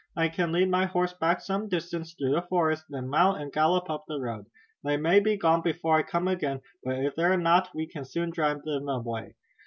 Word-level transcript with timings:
"I 0.15 0.29
can 0.29 0.51
lead 0.51 0.67
my 0.67 0.85
horse 0.87 1.13
back 1.13 1.41
some 1.41 1.69
distance 1.69 2.15
through 2.15 2.31
the 2.31 2.41
forest, 2.41 2.85
then 2.89 3.07
mount 3.07 3.39
and 3.39 3.53
gallop 3.53 3.87
up 3.87 4.05
the 4.07 4.19
road. 4.19 4.47
They 4.83 4.97
may 4.97 5.19
be 5.19 5.37
gone 5.37 5.61
before 5.61 5.95
I 5.99 6.01
come 6.01 6.27
again, 6.27 6.61
but 6.83 6.95
if 6.97 7.15
they 7.15 7.25
are 7.25 7.37
not 7.37 7.69
we 7.75 7.85
can 7.85 8.03
soon 8.05 8.31
drive 8.31 8.63
them 8.63 8.89
away." 8.89 9.35